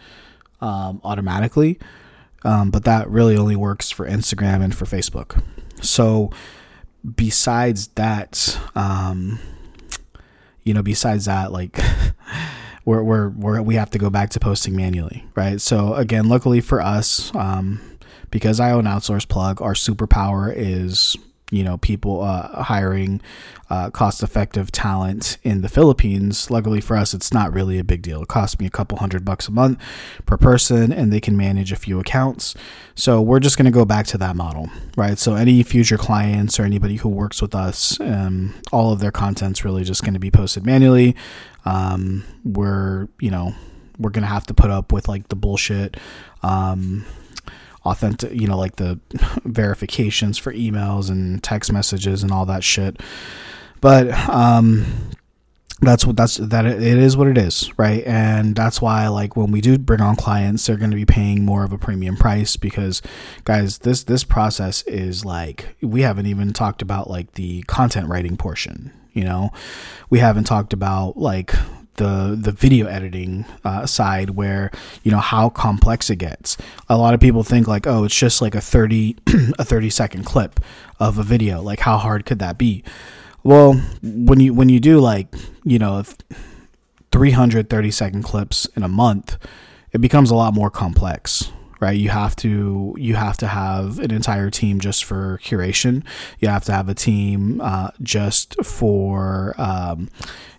um, 0.62 1.00
automatically, 1.03 1.79
um, 2.44 2.72
but 2.72 2.84
that 2.86 3.08
really 3.10 3.38
only 3.38 3.56
works 3.56 3.91
for 3.91 4.08
Instagram 4.08 4.63
and 4.63 4.75
for 4.75 4.86
Facebook. 4.86 5.44
So 5.82 6.32
besides 7.15 7.88
that, 7.89 8.60
um, 8.75 9.39
you 10.63 10.74
know, 10.74 10.82
besides 10.82 11.25
that, 11.25 11.51
like 11.51 11.77
we're, 12.86 13.03
we're, 13.03 13.29
we're, 13.29 13.62
we 13.62 13.75
have 13.75 13.91
to 13.91 14.00
go 14.00 14.10
back 14.10 14.32
to 14.32 14.39
posting 14.39 14.75
manually, 14.75 15.25
right? 15.36 15.62
So 15.62 15.94
again, 15.94 16.27
luckily 16.27 16.62
for 16.62 16.82
us, 16.82 17.34
um, 17.36 17.79
because 18.32 18.60
I 18.60 18.72
own 18.72 18.86
Outsource 18.86 19.27
Plug, 19.27 19.62
our 19.62 19.74
superpower 19.74 20.51
is 20.56 21.15
you 21.51 21.63
know 21.63 21.77
people 21.77 22.22
uh, 22.22 22.63
hiring 22.63 23.22
uh, 23.70 23.89
cost 23.89 24.24
effective 24.24 24.72
talent 24.72 25.38
in 25.44 25.62
the 25.62 25.70
Philippines. 25.70 26.50
Luckily 26.50 26.82
for 26.82 26.98
us, 26.98 27.13
it's 27.13 27.34
not 27.34 27.54
really 27.54 27.77
a 27.77 27.84
big 27.84 28.01
deal. 28.01 28.22
It 28.24 28.27
costs 28.27 28.60
me 28.60 28.66
a 28.66 28.70
couple 28.70 28.98
hundred 28.98 29.25
bucks 29.25 29.48
a 29.48 29.51
month 29.51 29.80
per 30.25 30.38
person, 30.38 30.92
and 30.92 31.12
they 31.12 31.20
can 31.20 31.38
manage 31.38 31.72
a 31.72 31.75
few 31.75 32.00
accounts. 32.00 32.56
So 32.96 33.22
we're 33.22 33.39
just 33.39 33.58
going 33.58 33.66
to 33.66 33.72
go 33.72 33.86
back 33.86 34.08
to 34.08 34.18
that 34.18 34.36
model, 34.36 34.70
right? 34.96 35.18
So 35.18 35.36
any 35.36 35.63
future 35.63 35.98
clients 35.98 36.60
or 36.60 36.63
anybody 36.63 36.96
who 36.98 37.10
works 37.10 37.42
with 37.42 37.54
us, 37.54 38.00
um, 38.00 38.54
all 38.72 38.92
of 38.92 39.00
their 39.00 39.12
content's 39.12 39.63
really 39.63 39.84
just 39.84 40.04
going 40.04 40.13
to 40.13 40.20
be 40.20 40.32
posted 40.32 40.66
manually. 40.66 41.16
Um, 41.66 42.24
we're 42.46 43.10
you 43.20 43.32
know 43.32 43.54
we're 44.00 44.12
gonna 44.12 44.27
have 44.27 44.46
to 44.48 44.54
put 44.54 44.70
up 44.70 44.92
with 44.92 45.08
like 45.08 45.27
the 45.30 45.36
bullshit. 45.36 45.98
Um, 46.44 47.06
authentic, 47.89 48.34
you 48.34 48.48
know, 48.48 48.58
like 48.58 48.75
the 48.77 49.00
verifications 49.46 50.38
for 50.38 50.53
emails 50.53 51.10
and 51.10 51.44
text 51.44 51.72
messages 51.72 52.24
and 52.24 52.32
all 52.32 52.46
that 52.46 52.63
shit. 52.63 53.01
But 53.82 54.12
um, 54.29 55.12
that's 55.82 56.06
what 56.06 56.17
that's 56.17 56.38
that 56.38 56.65
it 56.65 56.82
is 56.82 57.15
what 57.15 57.27
it 57.27 57.38
is, 57.38 57.72
right? 57.77 58.03
And 58.06 58.56
that's 58.56 58.82
why 58.82 59.08
like 59.08 59.36
when 59.36 59.51
we 59.51 59.62
do 59.62 59.77
bring 59.77 60.01
on 60.01 60.15
clients, 60.15 60.65
they're 60.65 60.77
going 60.77 60.91
to 60.91 60.96
be 60.96 61.06
paying 61.06 61.46
more 61.46 61.63
of 61.63 61.72
a 61.72 61.77
premium 61.77 62.17
price 62.17 62.58
because 62.58 63.01
guys, 63.44 63.79
this 63.79 64.03
this 64.03 64.24
process 64.24 64.82
is 64.84 65.24
like 65.24 65.75
we 65.82 66.01
haven't 66.01 66.25
even 66.25 66.51
talked 66.51 66.82
about 66.82 67.10
like 67.10 67.34
the 67.34 67.62
content 67.63 68.08
writing 68.10 68.38
portion, 68.38 68.91
you 69.13 69.24
know. 69.24 69.51
We 70.10 70.20
haven't 70.20 70.46
talked 70.46 70.74
about 70.74 71.17
like 71.17 71.53
the 71.98 72.38
the 72.39 72.51
video 72.51 72.88
editing 72.88 73.46
uh, 73.63 73.86
side 73.86 74.32
where 74.32 74.72
you 75.04 75.12
know 75.12 75.20
how 75.20 75.50
complex 75.50 76.10
it 76.10 76.18
gets. 76.18 76.58
A 76.89 76.98
lot 76.98 77.13
of 77.13 77.20
people 77.20 77.44
think 77.44 77.68
like 77.68 77.86
oh 77.86 78.06
it's 78.06 78.16
just 78.16 78.42
like 78.42 78.56
a 78.56 78.62
30 78.62 79.18
a 79.60 79.66
30 79.66 79.89
second 79.89 80.24
clip 80.24 80.60
of 81.00 81.18
a 81.18 81.24
video. 81.24 81.62
Like 81.62 81.82
how 81.82 81.98
hard 81.98 82.25
could 82.25 82.39
that 82.39 82.58
be? 82.58 82.84
Well 83.44 83.74
when 84.01 84.39
you 84.39 84.54
when 84.54 84.70
you 84.70 84.80
do 84.80 85.00
like 85.00 85.27
you 85.63 85.80
know 85.80 86.04
330 87.12 87.92
second 87.92 88.24
clips 88.24 88.66
in 88.75 88.84
a 88.84 88.88
month 88.88 89.38
it 89.92 90.01
becomes 90.01 90.32
a 90.32 90.36
lot 90.36 90.54
more 90.54 90.70
complex 90.70 91.51
right? 91.80 91.98
You 91.98 92.10
have 92.10 92.36
to 92.38 92.96
you 92.98 93.16
have 93.16 93.38
to 93.38 93.48
have 93.48 94.00
an 94.00 94.12
entire 94.12 94.50
team 94.50 94.80
just 94.80 95.04
for 95.04 95.39
curation. 95.44 96.04
You 96.39 96.48
have 96.50 96.66
to 96.66 96.72
have 96.72 96.89
a 96.89 96.94
team 96.94 97.62
uh, 97.62 97.92
just 98.01 98.63
for 98.66 99.54
um, 99.58 100.10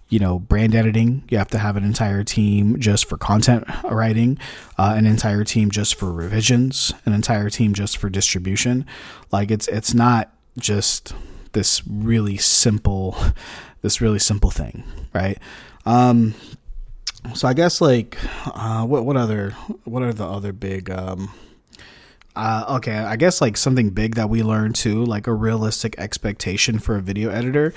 you 0.09 0.19
know 0.19 0.39
brand 0.39 0.75
editing 0.75 1.23
you 1.29 1.39
have 1.39 1.49
to 1.49 1.59
have 1.59 1.77
an 1.77 1.85
entire 1.85 2.25
team 2.25 2.79
just 2.81 3.07
for 3.07 3.17
content 3.17 3.65
writing 3.85 4.39
uh, 4.79 4.95
an 4.97 5.07
entire 5.07 5.45
team 5.45 5.71
just 5.71 5.95
for 5.95 6.13
revisions 6.13 6.93
an 7.05 7.13
entire 7.13 7.51
team 7.51 7.75
just 7.75 7.97
for 7.97 8.09
distribution 8.09 8.87
like 9.31 9.51
it's 9.51 9.69
it's 9.69 9.95
not 9.95 10.33
just 10.59 11.15
this 11.53 11.83
really 11.87 12.37
simple 12.37 13.17
this 13.83 14.01
really 14.01 14.19
simple 14.19 14.51
thing 14.51 14.85
right 15.15 15.39
um 15.87 16.35
so 17.35 17.47
i 17.47 17.53
guess 17.53 17.81
like 17.81 18.19
uh 18.47 18.85
what 18.85 19.05
what 19.05 19.17
other 19.17 19.51
what 19.85 20.03
are 20.03 20.13
the 20.13 20.27
other 20.27 20.53
big 20.53 20.91
um 20.91 21.33
uh, 22.37 22.77
okay, 22.77 22.97
I 22.97 23.17
guess 23.17 23.41
like 23.41 23.57
something 23.57 23.91
big 23.91 24.15
that 24.15 24.31
we 24.31 24.45
learned 24.45 24.77
too, 24.77 25.05
like 25.05 25.27
a 25.27 25.35
realistic 25.35 25.97
expectation 25.99 26.79
for 26.79 26.95
a 26.95 27.03
video 27.03 27.31
editor. 27.31 27.75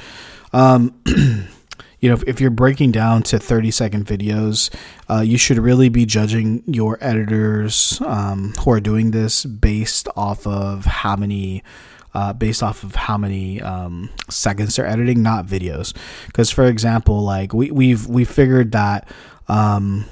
Um, 0.53 1.01
you 2.01 2.09
know, 2.09 2.15
if, 2.15 2.23
if, 2.27 2.41
you're 2.41 2.49
breaking 2.49 2.91
down 2.91 3.23
to 3.23 3.39
30 3.39 3.71
second 3.71 4.05
videos, 4.05 4.73
uh, 5.09 5.21
you 5.21 5.37
should 5.37 5.59
really 5.59 5.87
be 5.87 6.05
judging 6.05 6.63
your 6.65 6.97
editors 6.99 8.01
um, 8.01 8.53
who 8.59 8.71
are 8.71 8.79
doing 8.81 9.11
this 9.11 9.45
based 9.45 10.09
off 10.15 10.45
of 10.45 10.85
how 10.85 11.15
many. 11.15 11.63
Uh, 12.13 12.33
based 12.33 12.61
off 12.61 12.83
of 12.83 12.93
how 12.93 13.17
many 13.17 13.61
um, 13.61 14.09
seconds 14.29 14.75
they're 14.75 14.85
editing, 14.85 15.23
not 15.23 15.45
videos. 15.45 15.95
Because, 16.27 16.49
for 16.49 16.65
example, 16.65 17.21
like 17.21 17.53
we, 17.53 17.71
we've 17.71 18.05
we 18.05 18.25
figured 18.25 18.73
that 18.73 19.09
um, 19.47 20.03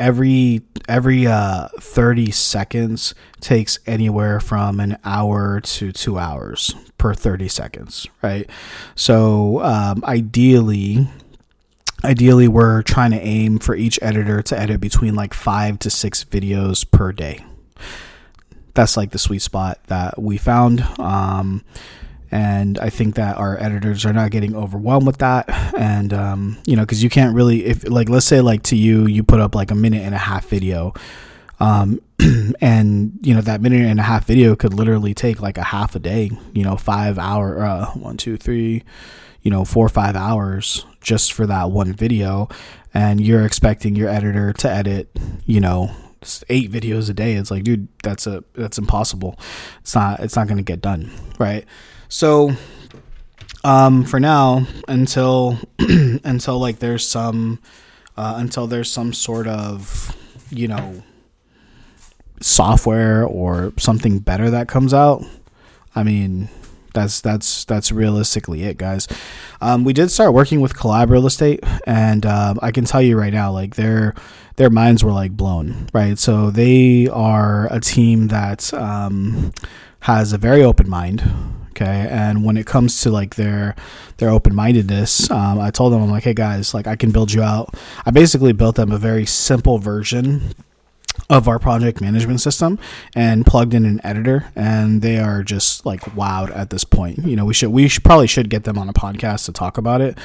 every 0.00 0.62
every 0.88 1.26
uh, 1.26 1.68
30 1.78 2.30
seconds 2.30 3.14
takes 3.40 3.78
anywhere 3.86 4.40
from 4.40 4.80
an 4.80 4.96
hour 5.04 5.60
to 5.60 5.92
two 5.92 6.18
hours 6.18 6.74
per 6.98 7.14
30 7.14 7.48
seconds 7.48 8.06
right 8.22 8.48
so 8.94 9.62
um, 9.62 10.02
ideally 10.04 11.06
ideally 12.04 12.48
we're 12.48 12.82
trying 12.82 13.10
to 13.10 13.20
aim 13.20 13.58
for 13.58 13.74
each 13.74 13.98
editor 14.02 14.42
to 14.42 14.58
edit 14.58 14.80
between 14.80 15.14
like 15.14 15.34
five 15.34 15.78
to 15.78 15.90
six 15.90 16.24
videos 16.24 16.88
per 16.90 17.12
day 17.12 17.44
that's 18.74 18.96
like 18.96 19.10
the 19.10 19.18
sweet 19.18 19.42
spot 19.42 19.78
that 19.88 20.20
we 20.20 20.36
found 20.36 20.80
um, 20.98 21.64
and 22.30 22.78
I 22.78 22.90
think 22.90 23.16
that 23.16 23.36
our 23.36 23.60
editors 23.60 24.04
are 24.06 24.12
not 24.12 24.30
getting 24.30 24.54
overwhelmed 24.54 25.06
with 25.06 25.18
that. 25.18 25.48
And 25.76 26.12
um, 26.12 26.58
you 26.64 26.76
know, 26.76 26.82
because 26.82 27.02
you 27.02 27.10
can't 27.10 27.34
really, 27.34 27.64
if 27.64 27.88
like 27.88 28.08
let's 28.08 28.26
say 28.26 28.40
like 28.40 28.62
to 28.64 28.76
you, 28.76 29.06
you 29.06 29.22
put 29.22 29.40
up 29.40 29.54
like 29.54 29.70
a 29.70 29.74
minute 29.74 30.02
and 30.02 30.14
a 30.14 30.18
half 30.18 30.46
video, 30.46 30.94
um, 31.58 32.00
and 32.60 33.18
you 33.22 33.34
know 33.34 33.40
that 33.40 33.60
minute 33.60 33.82
and 33.82 33.98
a 33.98 34.04
half 34.04 34.26
video 34.26 34.54
could 34.54 34.74
literally 34.74 35.12
take 35.12 35.40
like 35.40 35.58
a 35.58 35.62
half 35.62 35.96
a 35.96 35.98
day. 35.98 36.30
You 36.52 36.62
know, 36.62 36.76
five 36.76 37.18
hour, 37.18 37.64
uh, 37.64 37.86
one, 37.92 38.16
two, 38.16 38.36
three, 38.36 38.84
you 39.42 39.50
know, 39.50 39.64
four 39.64 39.86
or 39.86 39.90
five 39.90 40.16
hours 40.16 40.84
just 41.00 41.32
for 41.32 41.46
that 41.46 41.70
one 41.70 41.92
video, 41.92 42.48
and 42.92 43.20
you're 43.20 43.44
expecting 43.44 43.96
your 43.96 44.08
editor 44.08 44.52
to 44.52 44.70
edit, 44.70 45.10
you 45.46 45.60
know, 45.60 45.90
eight 46.48 46.70
videos 46.70 47.08
a 47.08 47.14
day. 47.14 47.34
It's 47.34 47.50
like, 47.50 47.64
dude, 47.64 47.88
that's 48.02 48.26
a 48.26 48.44
that's 48.54 48.78
impossible. 48.78 49.38
It's 49.80 49.94
not 49.94 50.20
it's 50.20 50.36
not 50.36 50.46
going 50.46 50.58
to 50.58 50.62
get 50.62 50.80
done, 50.80 51.10
right? 51.38 51.64
So, 52.08 52.52
um, 53.64 54.04
for 54.04 54.20
now, 54.20 54.66
until 54.88 55.58
until 55.78 56.58
like 56.58 56.78
there's 56.78 57.08
some 57.08 57.60
uh, 58.16 58.34
until 58.36 58.66
there's 58.66 58.90
some 58.90 59.12
sort 59.12 59.46
of 59.46 60.16
you 60.50 60.68
know 60.68 61.02
software 62.40 63.24
or 63.24 63.72
something 63.78 64.18
better 64.18 64.50
that 64.50 64.68
comes 64.68 64.92
out. 64.92 65.24
I 65.94 66.02
mean, 66.02 66.48
that's 66.92 67.20
that's 67.20 67.64
that's 67.64 67.92
realistically 67.92 68.64
it, 68.64 68.78
guys. 68.78 69.08
Um, 69.60 69.84
we 69.84 69.92
did 69.92 70.10
start 70.10 70.32
working 70.32 70.60
with 70.60 70.74
Collab 70.74 71.10
Real 71.10 71.26
Estate, 71.26 71.60
and 71.86 72.24
um, 72.26 72.58
I 72.62 72.70
can 72.70 72.84
tell 72.84 73.02
you 73.02 73.18
right 73.18 73.32
now, 73.32 73.52
like 73.52 73.76
their 73.76 74.14
their 74.56 74.70
minds 74.70 75.02
were 75.02 75.12
like 75.12 75.36
blown, 75.36 75.88
right? 75.92 76.18
So 76.18 76.50
they 76.50 77.08
are 77.08 77.72
a 77.72 77.80
team 77.80 78.28
that 78.28 78.72
um, 78.74 79.52
has 80.00 80.32
a 80.32 80.38
very 80.38 80.62
open 80.62 80.88
mind 80.88 81.22
okay 81.70 82.08
and 82.10 82.44
when 82.44 82.56
it 82.56 82.66
comes 82.66 83.00
to 83.00 83.10
like 83.10 83.36
their 83.36 83.74
their 84.18 84.28
open-mindedness 84.28 85.30
um, 85.30 85.58
i 85.58 85.70
told 85.70 85.92
them 85.92 86.02
i'm 86.02 86.10
like 86.10 86.24
hey 86.24 86.34
guys 86.34 86.74
like 86.74 86.86
i 86.86 86.96
can 86.96 87.10
build 87.10 87.32
you 87.32 87.42
out 87.42 87.74
i 88.04 88.10
basically 88.10 88.52
built 88.52 88.76
them 88.76 88.92
a 88.92 88.98
very 88.98 89.24
simple 89.24 89.78
version 89.78 90.52
of 91.30 91.46
our 91.46 91.60
project 91.60 92.00
management 92.00 92.40
system 92.40 92.76
and 93.14 93.46
plugged 93.46 93.72
in 93.72 93.86
an 93.86 94.00
editor 94.02 94.46
and 94.56 95.00
they 95.00 95.16
are 95.16 95.44
just 95.44 95.86
like 95.86 96.00
wowed 96.16 96.54
at 96.54 96.70
this 96.70 96.82
point. 96.82 97.18
You 97.24 97.36
know 97.36 97.44
we 97.44 97.54
should 97.54 97.70
we 97.70 97.86
should 97.88 98.02
probably 98.02 98.26
should 98.26 98.50
get 98.50 98.64
them 98.64 98.76
on 98.76 98.88
a 98.88 98.92
podcast 98.92 99.46
to 99.46 99.52
talk 99.52 99.78
about 99.78 100.00
it. 100.00 100.18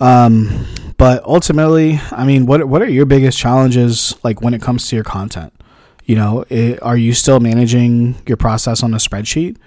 Um, 0.00 0.66
but 0.96 1.22
ultimately 1.24 2.00
i 2.10 2.24
mean 2.24 2.46
what 2.46 2.66
what 2.66 2.80
are 2.80 2.88
your 2.88 3.04
biggest 3.04 3.36
challenges 3.38 4.14
like 4.22 4.40
when 4.40 4.54
it 4.54 4.62
comes 4.62 4.88
to 4.88 4.96
your 4.96 5.04
content? 5.04 5.52
You 6.06 6.16
know 6.16 6.44
it, 6.48 6.82
are 6.82 6.96
you 6.96 7.12
still 7.12 7.38
managing 7.38 8.16
your 8.26 8.38
process 8.38 8.82
on 8.82 8.94
a 8.94 8.96
spreadsheet? 8.96 9.58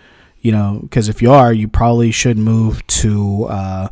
You 0.42 0.51
know, 0.51 0.80
because 0.82 1.08
if 1.08 1.22
you 1.22 1.32
are, 1.32 1.53
you 1.53 1.70
probably 1.70 2.12
should 2.12 2.38
move 2.38 2.86
to, 2.88 3.46
uh, 3.46 3.88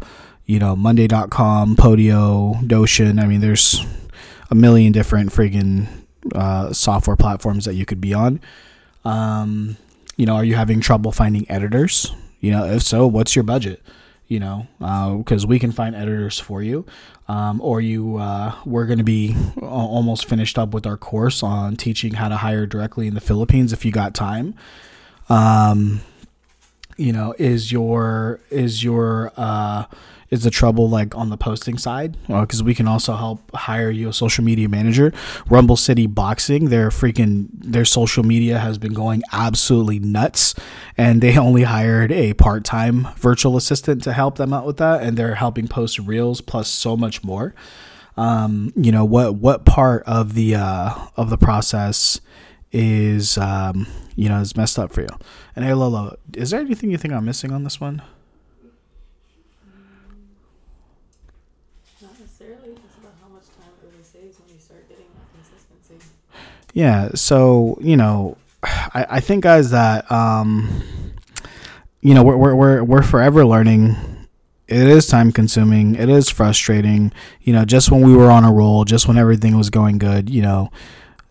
you 0.46 0.60
know, 0.60 0.76
Monday.com, 0.76 1.78
Podio, 1.78 2.62
Notion. 2.70 3.20
I 3.20 3.26
mean, 3.26 3.40
there's 3.40 3.86
a 4.50 4.56
million 4.56 4.92
different 4.92 5.30
friggin' 5.30 5.88
uh, 6.34 6.74
software 6.74 7.16
platforms 7.16 7.66
that 7.66 7.76
you 7.76 7.86
could 7.86 8.02
be 8.02 8.14
on. 8.14 8.40
Um, 9.06 9.78
you 10.18 10.26
know, 10.26 10.36
are 10.36 10.44
you 10.44 10.56
having 10.56 10.82
trouble 10.82 11.12
finding 11.12 11.50
editors? 11.50 12.14
You 12.40 12.52
know, 12.52 12.66
if 12.66 12.84
so, 12.84 13.08
what's 13.08 13.36
your 13.36 13.44
budget? 13.44 13.82
You 14.28 14.40
know, 14.40 14.68
because 14.80 15.44
uh, 15.44 15.48
we 15.48 15.60
can 15.60 15.72
find 15.74 15.94
editors 15.94 16.40
for 16.40 16.64
you, 16.64 16.86
um, 17.28 17.60
or 17.62 17.82
you. 17.82 18.18
Uh, 18.18 18.56
we're 18.66 18.86
going 18.86 19.00
to 19.00 19.04
be 19.04 19.36
almost 19.62 20.26
finished 20.26 20.58
up 20.58 20.74
with 20.74 20.86
our 20.86 20.96
course 20.96 21.44
on 21.44 21.76
teaching 21.76 22.14
how 22.14 22.30
to 22.30 22.38
hire 22.38 22.66
directly 22.66 23.08
in 23.08 23.14
the 23.14 23.20
Philippines 23.20 23.74
if 23.74 23.84
you 23.84 23.92
got 23.92 24.16
time. 24.16 24.56
Um, 25.28 26.02
you 27.02 27.12
know 27.12 27.34
is 27.38 27.72
your 27.72 28.40
is 28.50 28.84
your 28.84 29.32
uh 29.38 29.86
is 30.32 30.44
the 30.44 30.50
trouble 30.50 30.90
like 30.90 31.14
on 31.14 31.30
the 31.30 31.38
posting 31.38 31.78
side? 31.78 32.16
Because 32.28 32.64
well, 32.64 32.68
we 32.68 32.74
can 32.74 32.88
also 32.88 33.16
help 33.16 33.54
hire 33.54 33.92
you 33.92 34.08
a 34.08 34.14
social 34.14 34.44
media 34.44 34.70
manager. 34.70 35.12
Rumble 35.50 35.76
city 35.76 36.08
boxing 36.08 36.70
their 36.70 36.90
freaking 36.90 37.50
their 37.52 37.84
social 37.84 38.24
media 38.24 38.58
has 38.58 38.78
been 38.78 38.94
going 38.94 39.22
absolutely 39.34 40.00
nuts 40.00 40.56
and 40.98 41.22
they 41.22 41.38
only 41.48 41.64
hired 41.64 42.12
a 42.14 42.34
part-time 42.34 43.10
virtual 43.18 43.58
assistant 43.58 44.04
to 44.04 44.14
help 44.14 44.38
them 44.38 44.54
out 44.54 44.66
with 44.66 44.78
that 44.78 45.04
and 45.04 45.18
they're 45.18 45.36
helping 45.36 45.68
post 45.68 46.00
reels 46.00 46.40
plus 46.40 46.70
so 46.70 46.96
much 46.96 47.24
more. 47.24 47.54
Um, 48.16 48.72
you 48.76 48.92
know 48.92 49.06
what 49.06 49.36
what 49.36 49.66
part 49.66 50.04
of 50.06 50.34
the 50.34 50.56
uh, 50.56 51.08
of 51.18 51.30
the 51.30 51.38
process 51.38 52.22
is 52.72 53.38
um, 53.38 53.88
you 54.16 54.30
know 54.30 54.40
is 54.40 54.56
messed 54.56 54.80
up 54.80 54.92
for 54.92 55.02
you. 55.02 55.10
And 55.56 55.66
hey 55.66 55.74
Lolo, 55.74 56.18
is 56.34 56.52
there 56.52 56.60
anything 56.60 56.92
you 56.92 56.98
think 56.98 57.14
I'm 57.14 57.26
missing 57.26 57.52
on 57.52 57.64
this 57.64 57.80
one? 57.80 58.02
Not 62.02 62.12
necessarily. 62.20 62.72
It's 62.72 62.98
about 62.98 63.14
how 63.22 63.30
much 63.30 63.46
time 63.48 63.72
it 63.82 63.90
really 63.92 64.04
saves 64.04 64.40
when 64.40 64.50
you 64.54 64.60
start 64.60 64.88
getting 64.90 65.06
that 65.06 65.34
consistency. 65.34 66.06
Yeah. 66.74 67.10
So 67.16 67.78
you 67.82 67.98
know, 67.98 68.38
I, 68.64 69.06
I 69.10 69.20
think 69.20 69.44
guys 69.44 69.72
that 69.72 70.12
um, 70.12 70.84
you 72.02 72.14
know 72.14 72.24
we're 72.24 72.38
we're 72.38 72.56
we're, 72.56 72.84
we're 72.84 73.04
forever 73.04 73.46
learning 73.46 73.96
it 74.72 74.88
is 74.88 75.06
time 75.06 75.34
consuming. 75.34 75.96
It 75.96 76.08
is 76.08 76.30
frustrating. 76.30 77.12
You 77.42 77.52
know, 77.52 77.66
just 77.66 77.92
when 77.92 78.02
we 78.02 78.16
were 78.16 78.32
on 78.32 78.46
a 78.46 78.54
roll, 78.54 78.86
just 78.86 79.06
when 79.06 79.18
everything 79.18 79.58
was 79.58 79.70
going 79.70 79.98
good, 79.98 80.30
you 80.30 80.42
know, 80.42 80.72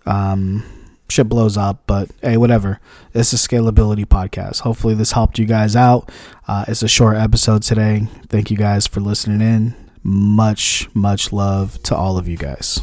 um, 0.05 0.63
shit 1.11 1.29
blows 1.29 1.57
up, 1.57 1.83
but 1.87 2.11
hey, 2.23 2.37
whatever. 2.37 2.81
It's 3.13 3.33
a 3.33 3.37
scalability 3.37 4.05
podcast. 4.07 4.61
Hopefully, 4.61 4.95
this 4.95 5.13
helped 5.13 5.39
you 5.39 5.47
guys 5.47 5.77
out. 5.77 6.11
Uh, 6.47 6.65
it's 6.69 6.83
a 6.83 6.89
short 6.89 7.17
episode 7.17 7.63
today. 7.63 8.09
Thank 8.29 8.51
you 8.51 8.57
guys 8.57 8.87
for 8.87 9.01
listening 9.01 9.41
in. 9.41 9.75
Much, 10.03 10.89
much 10.95 11.33
love 11.33 11.83
to 11.85 11.95
all 11.95 12.17
of 12.17 12.27
you 12.27 12.37
guys. 12.37 12.81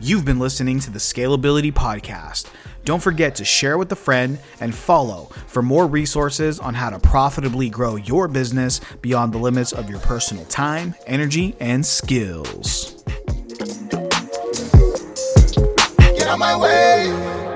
You've 0.00 0.24
been 0.24 0.38
listening 0.38 0.78
to 0.80 0.90
the 0.90 1.00
Scalability 1.00 1.72
Podcast. 1.72 2.46
Don't 2.84 3.02
forget 3.02 3.34
to 3.36 3.44
share 3.44 3.76
with 3.76 3.90
a 3.90 3.96
friend 3.96 4.38
and 4.60 4.74
follow 4.74 5.30
for 5.46 5.60
more 5.60 5.86
resources 5.86 6.60
on 6.60 6.74
how 6.74 6.90
to 6.90 6.98
profitably 7.00 7.68
grow 7.68 7.96
your 7.96 8.28
business 8.28 8.80
beyond 9.02 9.32
the 9.32 9.38
limits 9.38 9.72
of 9.72 9.90
your 9.90 9.98
personal 9.98 10.44
time, 10.44 10.94
energy, 11.06 11.56
and 11.58 11.84
skills 11.84 12.97
on 16.28 16.38
my 16.38 16.56
way. 16.56 17.47